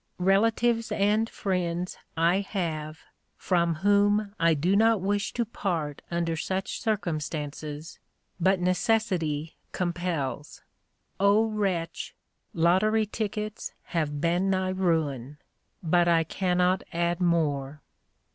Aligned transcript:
Relatives 0.17 0.91
and 0.91 1.29
friends 1.29 1.95
I 2.17 2.39
have, 2.39 3.01
from 3.37 3.75
whom 3.85 4.33
I 4.39 4.55
do 4.55 4.75
not 4.75 4.99
wish 4.99 5.31
to 5.33 5.45
part 5.45 6.01
under 6.09 6.35
such 6.35 6.81
circumstances, 6.81 7.99
but 8.39 8.59
necessity 8.59 9.57
compels. 9.73 10.63
Oh, 11.19 11.45
wretch! 11.51 12.15
lottery 12.51 13.05
tickets 13.05 13.73
have 13.93 14.19
been 14.19 14.49
thy 14.49 14.69
ruin. 14.69 15.37
But 15.83 16.07
I 16.07 16.23
cannot 16.23 16.81
add 16.91 17.21
more." 17.21 17.83